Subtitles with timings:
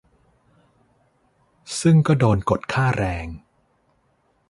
[1.81, 3.27] ซึ่งก็โดนกดค่าแรง